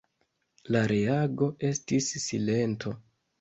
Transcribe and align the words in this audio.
La 0.75 0.79
reago 0.91 1.49
estis 1.69 2.09
silento. 2.25 2.97